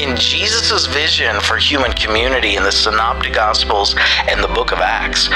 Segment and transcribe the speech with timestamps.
[0.00, 3.94] In Jesus' vision for human community in the Synoptic Gospels
[4.30, 5.28] and the book of Acts,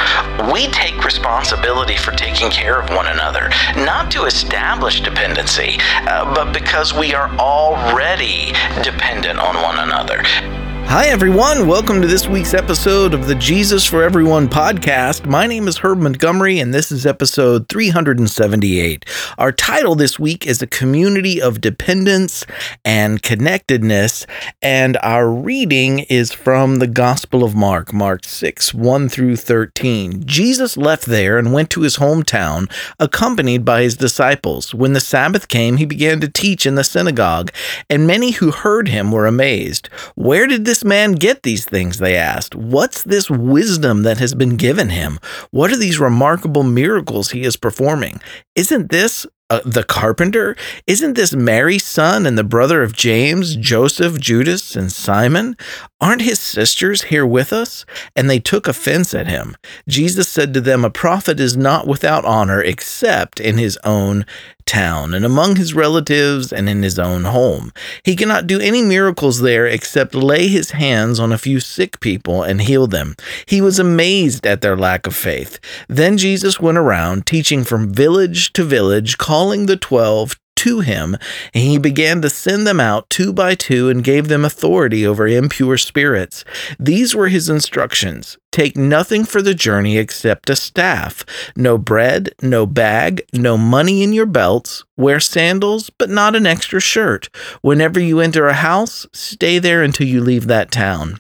[0.50, 5.76] we take responsibility for taking care of one another, not to establish dependency,
[6.08, 10.64] uh, but because we are already dependent on one another.
[10.86, 11.66] Hi, everyone.
[11.66, 15.26] Welcome to this week's episode of the Jesus for Everyone podcast.
[15.26, 19.04] My name is Herb Montgomery, and this is episode 378.
[19.36, 22.46] Our title this week is A Community of Dependence
[22.84, 24.25] and Connectedness,
[24.62, 30.25] and our reading is from the Gospel of Mark, Mark 6, 1 through 13.
[30.25, 34.72] Jesus left there and went to his hometown, accompanied by his disciples.
[34.72, 37.50] When the Sabbath came, he began to teach in the synagogue,
[37.91, 39.89] and many who heard him were amazed.
[40.14, 41.98] Where did this this man get these things?
[41.98, 42.56] They asked.
[42.56, 45.20] What's this wisdom that has been given him?
[45.53, 48.20] What are these remarkable miracles he is performing?
[48.56, 50.56] Isn't this uh, the carpenter?
[50.89, 55.56] Isn't this Mary's son and the brother of James, Joseph, Judas, and Simon?
[56.00, 57.86] Aren't his sisters here with us?
[58.16, 59.56] And they took offense at him.
[59.86, 64.27] Jesus said to them, A prophet is not without honor except in his own
[64.67, 67.73] town and among his relatives and in his own home.
[68.03, 72.43] He cannot do any miracles there except lay his hands on a few sick people
[72.43, 73.15] and heal them.
[73.47, 75.59] He was amazed at their lack of faith.
[75.89, 81.17] Then Jesus went around teaching from village to village, calling the twelve to him,
[81.53, 85.29] and he began to send them out two by two and gave them authority over
[85.29, 86.45] impure spirits.
[86.79, 91.25] These were his instructions Take nothing for the journey except a staff,
[91.56, 94.84] no bread, no bag, no money in your belts.
[94.97, 97.28] Wear sandals, but not an extra shirt.
[97.62, 101.19] Whenever you enter a house, stay there until you leave that town.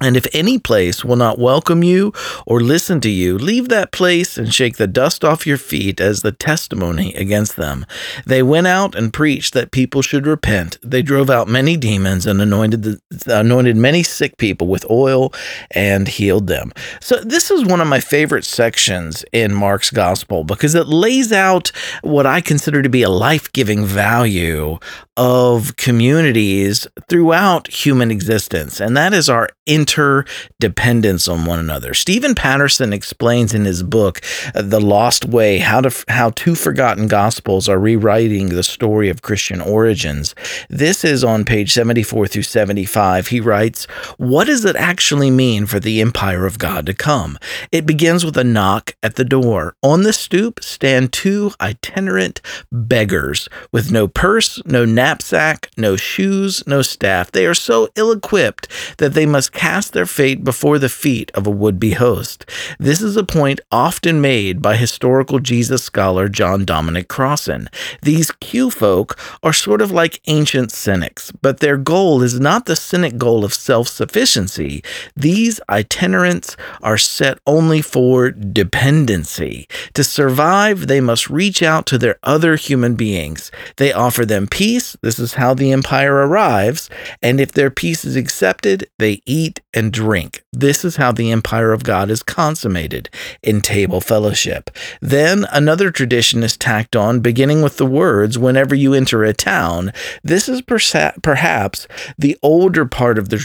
[0.00, 2.12] And if any place will not welcome you
[2.46, 6.22] or listen to you, leave that place and shake the dust off your feet as
[6.22, 7.86] the testimony against them.
[8.26, 10.78] They went out and preached that people should repent.
[10.82, 15.32] They drove out many demons and anointed the, anointed many sick people with oil
[15.70, 16.72] and healed them.
[17.00, 21.72] So this is one of my favorite sections in Mark's gospel because it lays out
[22.02, 24.78] what I consider to be a life-giving value
[25.16, 29.48] of communities throughout human existence, and that is our
[29.88, 31.94] interdependence on one another.
[31.94, 34.20] Stephen Patterson explains in his book,
[34.54, 39.22] uh, The Lost Way, how, to, how two forgotten gospels are rewriting the story of
[39.22, 40.34] Christian origins.
[40.68, 43.28] This is on page 74 through 75.
[43.28, 43.86] He writes,
[44.18, 47.38] What does it actually mean for the empire of God to come?
[47.72, 49.74] It begins with a knock at the door.
[49.82, 56.82] On the stoop stand two itinerant beggars with no purse, no knapsack, no shoes, no
[56.82, 57.32] staff.
[57.32, 58.68] They are so ill equipped
[58.98, 62.44] that they must cast their fate before the feet of a would be host.
[62.78, 67.68] This is a point often made by historical Jesus scholar John Dominic Crossan.
[68.02, 72.76] These Q folk are sort of like ancient cynics, but their goal is not the
[72.76, 74.82] cynic goal of self sufficiency.
[75.16, 79.68] These itinerants are set only for dependency.
[79.94, 83.50] To survive, they must reach out to their other human beings.
[83.76, 86.90] They offer them peace, this is how the empire arrives.
[87.22, 90.42] And if their peace is accepted, they eat and drink.
[90.52, 93.10] This is how the empire of God is consummated
[93.42, 94.70] in table fellowship.
[95.00, 99.92] Then another tradition is tacked on, beginning with the words, Whenever you enter a town.
[100.22, 101.86] This is perhaps
[102.16, 103.38] the older part of the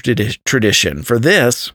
[0.45, 1.03] tradition.
[1.03, 1.71] For this,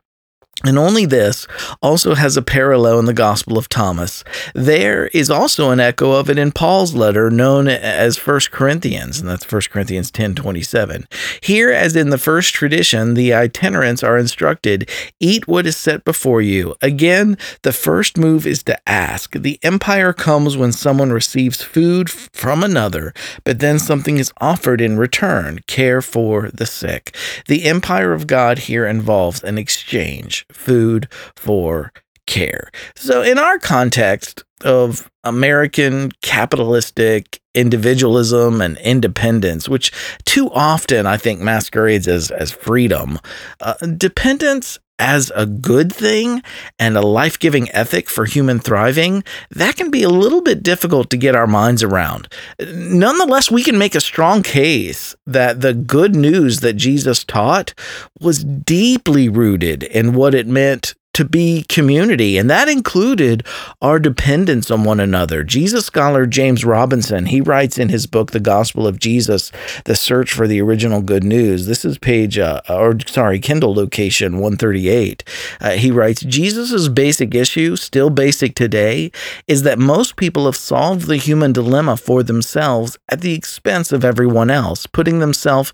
[0.65, 1.47] and only this
[1.81, 4.25] also has a parallel in the Gospel of Thomas.
[4.57, 9.29] There is also an echo of it in Paul's letter known as 1 Corinthians, and
[9.29, 11.07] that's 1 Corinthians 10 27.
[11.41, 16.43] Here, as in the first tradition, the itinerants are instructed eat what is set before
[16.43, 16.75] you.
[16.83, 19.35] Again, the first move is to ask.
[19.35, 24.99] The empire comes when someone receives food from another, but then something is offered in
[24.99, 27.15] return care for the sick.
[27.47, 31.93] The empire of God here involves an exchange food for
[32.27, 32.71] care.
[32.95, 39.93] So, in our context of American capitalistic individualism and independence, which
[40.25, 43.19] too often I think masquerades as, as freedom,
[43.61, 46.43] uh, dependence as a good thing
[46.79, 51.11] and a life giving ethic for human thriving, that can be a little bit difficult
[51.11, 52.29] to get our minds around.
[52.59, 57.75] Nonetheless, we can make a strong case that the good news that Jesus taught
[58.21, 63.45] was deeply rooted in what it meant to be community, and that included
[63.83, 65.43] our dependence on one another.
[65.43, 69.51] Jesus scholar James Robinson, he writes in his book, The Gospel of Jesus,
[69.85, 71.67] The Search for the Original Good News.
[71.67, 75.25] This is page, uh, or sorry, Kindle location 138.
[75.61, 79.11] Uh, he writes, Jesus' basic issue, still basic today,
[79.49, 84.05] is that most people have solved the human dilemma for themselves at the expense of
[84.05, 85.73] everyone else, putting themselves,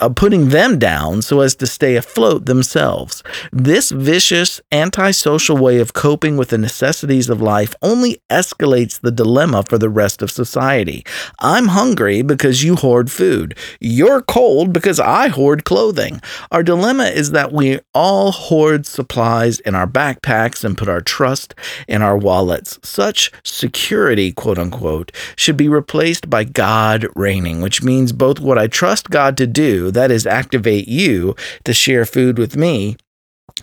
[0.00, 3.22] uh, putting them down so as to stay afloat themselves.
[3.52, 9.62] This vicious antisocial way of coping with the necessities of life only escalates the dilemma
[9.62, 11.04] for the rest of society.
[11.40, 13.56] I'm hungry because you hoard food.
[13.80, 16.20] You're cold because I hoard clothing.
[16.50, 21.54] Our dilemma is that we all hoard supplies in our backpacks and put our trust
[21.88, 22.78] in our wallets.
[22.82, 28.66] Such security, quote unquote, should be replaced by God reigning, which means both what I
[28.66, 31.34] trust God to do, that is, activate you
[31.64, 32.96] to share food with me,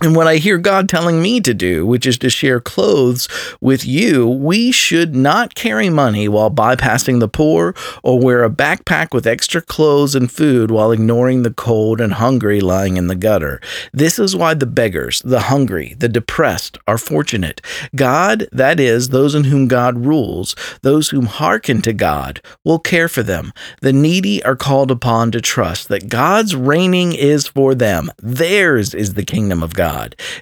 [0.00, 3.28] and what I hear God telling me to do, which is to share clothes
[3.60, 7.74] with you, we should not carry money while bypassing the poor
[8.04, 12.60] or wear a backpack with extra clothes and food while ignoring the cold and hungry
[12.60, 13.60] lying in the gutter.
[13.92, 17.60] This is why the beggars, the hungry, the depressed are fortunate.
[17.96, 23.08] God, that is, those in whom God rules, those whom hearken to God, will care
[23.08, 23.52] for them.
[23.80, 28.12] The needy are called upon to trust that God's reigning is for them.
[28.22, 29.77] Theirs is the kingdom of God.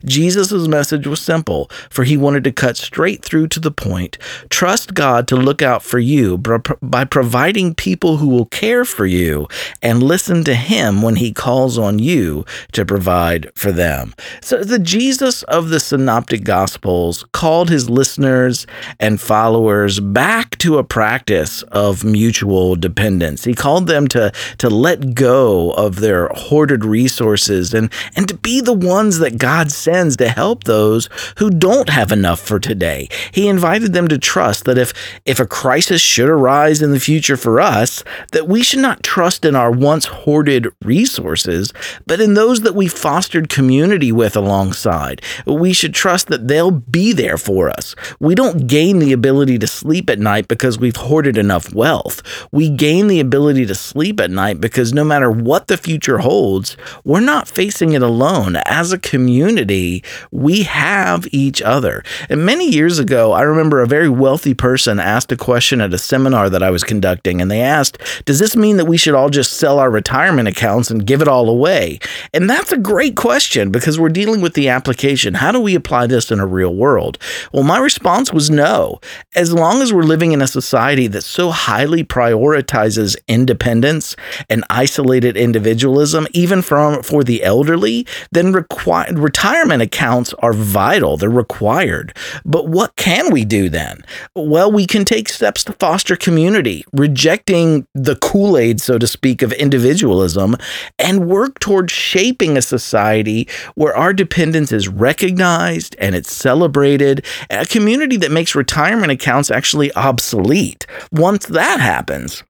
[0.05, 4.19] Jesus' message was simple, for he wanted to cut straight through to the point.
[4.50, 9.47] Trust God to look out for you by providing people who will care for you
[9.83, 14.15] and listen to him when he calls on you to provide for them.
[14.41, 18.67] So the Jesus of the Synoptic Gospels called his listeners
[19.00, 23.44] and followers back to a practice of mutual dependence.
[23.44, 28.61] He called them to, to let go of their hoarded resources and, and to be
[28.61, 31.08] the ones that that God sends to help those
[31.38, 33.08] who don't have enough for today.
[33.32, 34.93] He invited them to trust that if
[35.25, 39.44] if a crisis should arise in the future for us, that we should not trust
[39.44, 41.73] in our once hoarded resources,
[42.06, 45.20] but in those that we fostered community with alongside.
[45.44, 47.96] We should trust that they'll be there for us.
[48.20, 52.22] We don't gain the ability to sleep at night because we've hoarded enough wealth.
[52.52, 56.76] We gain the ability to sleep at night because no matter what the future holds,
[57.02, 58.55] we're not facing it alone.
[58.67, 62.03] As a community, we have each other.
[62.29, 65.99] And many years ago, I remember a very wealthy person asked a question at a
[65.99, 69.31] seminar that I was conducting, and they asked, Does this mean that we should all
[69.31, 72.00] just sell our retirement accounts and give it all away?
[72.35, 75.35] And that's a great question because we're dealing with the application.
[75.35, 77.17] How do we apply this in a real world?
[77.53, 79.00] Well, my response was no.
[79.37, 84.17] As long as we're living in a society that so highly prioritizes independence
[84.50, 91.31] and isolated individualism, even from for the elderly, then require retirement accounts are vital, they're
[91.31, 92.16] required.
[92.44, 94.04] But what can we do then?
[94.34, 99.43] Well, we can take steps to foster community, rejecting the Kool Aid, so to speak,
[99.43, 100.56] of individualism,
[100.98, 107.66] and work towards shaping a society where our dependence is recognized and it's celebrated, a
[107.66, 110.87] community that makes retirement accounts actually obsolete.
[111.12, 112.43] Once that happens,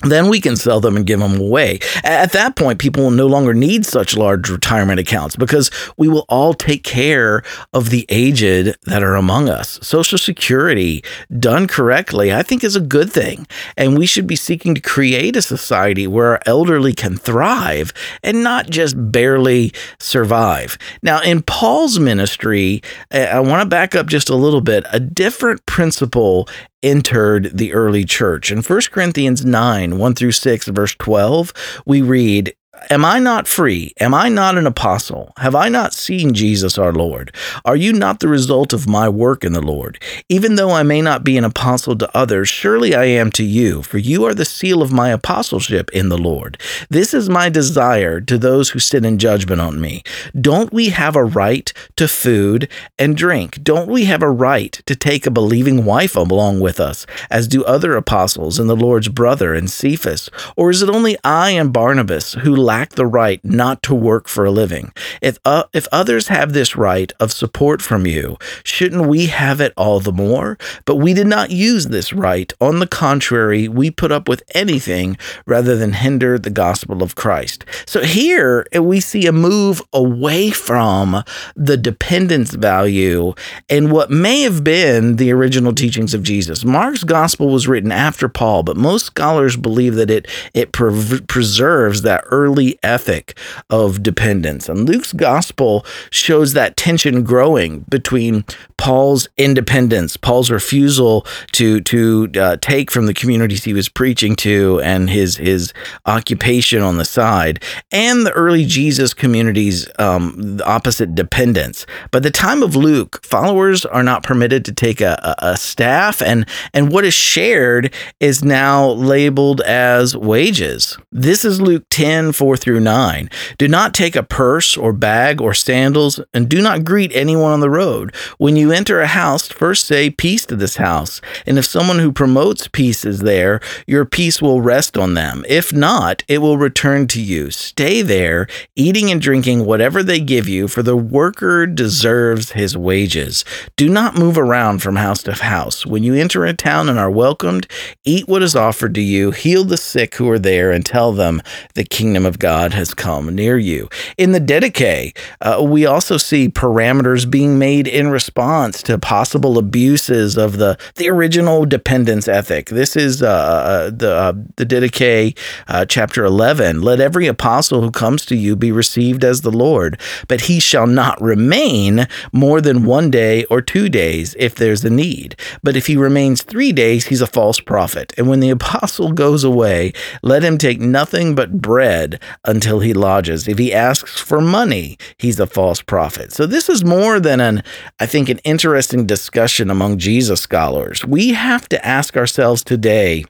[0.00, 1.78] then we can sell them and give them away.
[2.04, 6.24] At that point, people will no longer need such large retirement accounts because we will
[6.28, 7.42] all take care
[7.72, 9.78] of the aged that are among us.
[9.82, 11.04] Social Security,
[11.38, 13.46] done correctly, I think is a good thing.
[13.76, 18.42] And we should be seeking to create a society where our elderly can thrive and
[18.42, 20.78] not just barely survive.
[21.02, 24.84] Now, in Paul's ministry, I want to back up just a little bit.
[24.92, 26.48] A different principle
[26.82, 28.50] entered the early church.
[28.50, 31.52] In 1 Corinthians 9, 1 through 6, verse 12,
[31.86, 32.54] we read,
[32.88, 33.92] Am I not free?
[34.00, 35.34] Am I not an apostle?
[35.36, 37.34] Have I not seen Jesus our Lord?
[37.66, 40.02] Are you not the result of my work in the Lord?
[40.30, 43.82] Even though I may not be an apostle to others, surely I am to you,
[43.82, 46.58] for you are the seal of my apostleship in the Lord.
[46.88, 50.02] This is my desire to those who sit in judgment on me.
[50.38, 53.62] Don't we have a right to food and drink?
[53.62, 57.64] Don't we have a right to take a believing wife along with us, as do
[57.64, 60.30] other apostles and the Lord's brother and Cephas?
[60.56, 64.46] Or is it only I and Barnabas who lack the right not to work for
[64.46, 64.92] a living.
[65.20, 69.74] If, uh, if others have this right of support from you, shouldn't we have it
[69.76, 70.56] all the more?
[70.86, 72.50] But we did not use this right.
[72.62, 77.66] On the contrary, we put up with anything rather than hinder the gospel of Christ.
[77.84, 81.22] So here we see a move away from
[81.54, 83.34] the dependence value
[83.68, 86.64] and what may have been the original teachings of Jesus.
[86.64, 92.00] Mark's gospel was written after Paul, but most scholars believe that it it pre- preserves
[92.02, 92.51] that early
[92.82, 93.38] ethic
[93.70, 94.68] of dependence.
[94.68, 98.44] And Luke's gospel shows that tension growing between
[98.76, 104.80] Paul's independence, Paul's refusal to to uh, take from the communities he was preaching to,
[104.82, 105.72] and his his
[106.06, 111.86] occupation on the side, and the early Jesus communities' um, opposite dependence.
[112.10, 116.20] By the time of Luke, followers are not permitted to take a, a, a staff,
[116.20, 116.44] and
[116.74, 120.98] and what is shared is now labeled as wages.
[121.12, 123.30] This is Luke 10, 4 through 9.
[123.56, 127.60] Do not take a purse or bag or sandals, and do not greet anyone on
[127.60, 128.12] the road.
[128.36, 131.20] When you enter a house, first say peace to this house.
[131.46, 135.44] And if someone who promotes peace is there, your peace will rest on them.
[135.48, 137.52] If not, it will return to you.
[137.52, 143.44] Stay there, eating and drinking whatever they give you, for the worker deserves his wages.
[143.76, 145.86] Do not move around from house to house.
[145.86, 147.68] When you enter a town and are welcomed,
[148.02, 151.40] eat what is offered to you, heal the sick who are there, and tell them
[151.74, 153.88] the kingdom of God has come near you.
[154.18, 160.36] In the Didache, uh, we also see parameters being made in response to possible abuses
[160.36, 162.70] of the, the original dependence ethic.
[162.70, 165.36] This is uh, uh the, uh, the Didache,
[165.68, 166.82] uh, chapter 11.
[166.82, 170.86] Let every apostle who comes to you be received as the Lord, but he shall
[170.86, 175.36] not remain more than one day or two days if there's a need.
[175.62, 178.12] But if he remains three days, he's a false prophet.
[178.16, 183.48] And when the apostle goes away, let him take nothing but bread until he lodges.
[183.48, 186.32] If he asks for money, he's a false prophet.
[186.32, 187.62] So this is more than an,
[188.00, 191.04] I think, an interesting discussion among Jesus scholars.
[191.04, 193.24] We have to ask ourselves today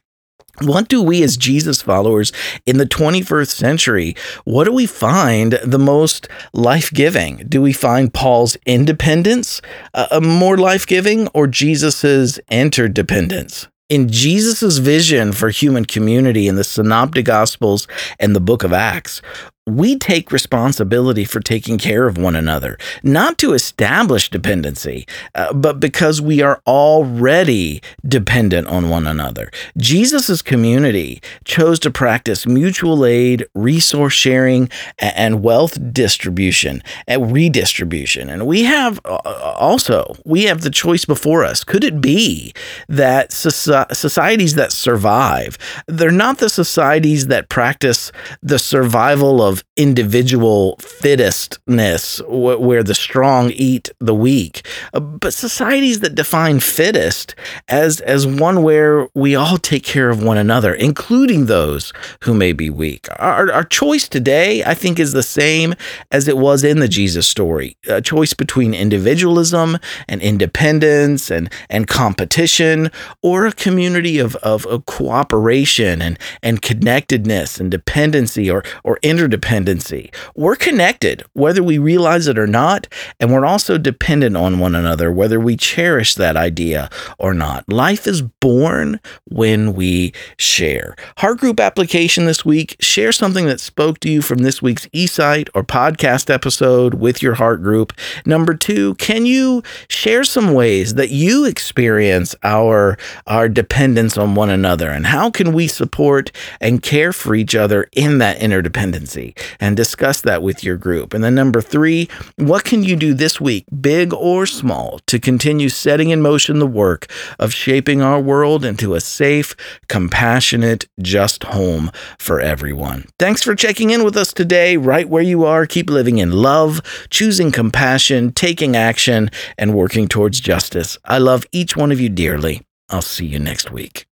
[0.60, 2.30] what do we as Jesus followers
[2.66, 7.46] in the 21st century, what do we find the most life-giving?
[7.48, 9.62] Do we find Paul's independence
[9.94, 13.68] uh, more life-giving or Jesus's interdependence?
[13.88, 17.86] In Jesus' vision for human community in the Synoptic Gospels
[18.18, 19.20] and the book of Acts,
[19.66, 25.78] we take responsibility for taking care of one another, not to establish dependency, uh, but
[25.78, 29.50] because we are already dependent on one another.
[29.76, 38.28] Jesus' community chose to practice mutual aid, resource sharing, and wealth distribution and redistribution.
[38.28, 39.18] And we have uh,
[39.56, 41.62] also, we have the choice before us.
[41.62, 42.52] Could it be
[42.88, 48.10] that societies that survive, they're not the societies that practice
[48.42, 56.00] the survival of of individual fittestness, where the strong eat the weak, uh, but societies
[56.00, 57.34] that define fittest
[57.68, 61.92] as as one where we all take care of one another, including those
[62.22, 63.06] who may be weak.
[63.18, 65.74] Our, our choice today, I think, is the same
[66.10, 69.78] as it was in the Jesus story: a choice between individualism
[70.08, 72.90] and independence and and competition,
[73.22, 79.41] or a community of of, of cooperation and and connectedness and dependency or or interdependence
[79.42, 80.10] dependency.
[80.36, 82.86] We're connected, whether we realize it or not,
[83.18, 87.68] and we're also dependent on one another, whether we cherish that idea or not.
[87.68, 90.94] Life is born when we share.
[91.18, 95.48] Heart group application this week share something that spoke to you from this week's eSight
[95.54, 97.92] or podcast episode with your heart group.
[98.24, 102.96] Number two, can you share some ways that you experience our,
[103.26, 106.30] our dependence on one another and how can we support
[106.60, 109.31] and care for each other in that interdependency?
[109.60, 111.14] And discuss that with your group.
[111.14, 115.68] And then number three, what can you do this week, big or small, to continue
[115.68, 119.54] setting in motion the work of shaping our world into a safe,
[119.88, 123.06] compassionate, just home for everyone?
[123.18, 125.66] Thanks for checking in with us today, right where you are.
[125.66, 130.98] Keep living in love, choosing compassion, taking action, and working towards justice.
[131.04, 132.62] I love each one of you dearly.
[132.88, 134.06] I'll see you next week.